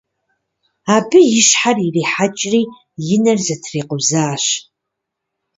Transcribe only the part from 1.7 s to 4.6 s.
ирихьэкӀри и нэр зэтрикъузащ.